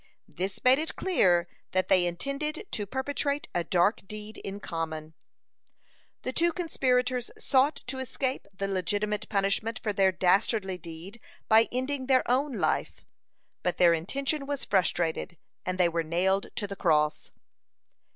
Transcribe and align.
This 0.27 0.63
made 0.63 0.79
it 0.79 0.95
clear 0.95 1.47
that 1.73 1.87
they 1.87 2.07
intended 2.07 2.65
to 2.71 2.87
perpetrate 2.87 3.47
a 3.53 3.63
dark 3.63 4.07
deed 4.07 4.37
in 4.39 4.59
common. 4.59 5.03
(90) 5.03 5.15
The 6.23 6.33
two 6.33 6.51
conspirators 6.53 7.29
sought 7.37 7.81
to 7.85 7.99
escape 7.99 8.47
the 8.51 8.67
legitimate 8.67 9.29
punishment 9.29 9.77
for 9.83 9.93
their 9.93 10.11
dastardly 10.11 10.79
deed 10.79 11.19
by 11.47 11.69
ending 11.71 12.07
their 12.07 12.23
own 12.27 12.53
life. 12.53 13.05
But 13.61 13.77
their 13.77 13.93
intention 13.93 14.47
was 14.47 14.65
frustrated, 14.65 15.37
and 15.67 15.77
they 15.77 15.87
were 15.87 16.01
nailed 16.01 16.47
to 16.55 16.65
the 16.65 16.75
cross. 16.75 17.29